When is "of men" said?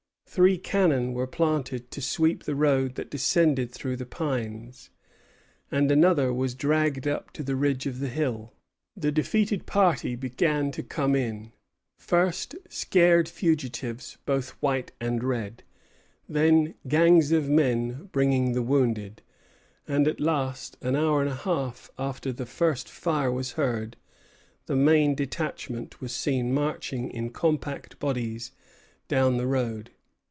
17.33-18.07